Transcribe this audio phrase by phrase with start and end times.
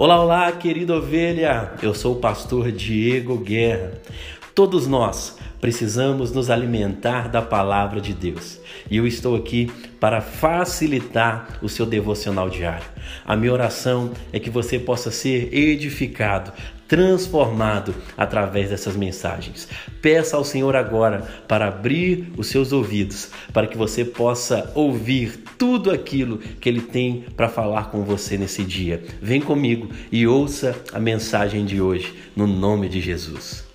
[0.00, 1.72] Olá, olá, querida ovelha.
[1.82, 3.94] Eu sou o pastor Diego Guerra.
[4.54, 8.60] Todos nós precisamos nos alimentar da palavra de Deus.
[8.88, 12.86] E eu estou aqui para facilitar o seu devocional diário.
[13.26, 16.52] A minha oração é que você possa ser edificado,
[16.88, 19.68] transformado através dessas mensagens.
[20.00, 25.90] Peça ao Senhor agora para abrir os seus ouvidos, para que você possa ouvir tudo
[25.90, 29.02] aquilo que Ele tem para falar com você nesse dia.
[29.20, 33.67] Vem comigo e ouça a mensagem de hoje, no nome de Jesus.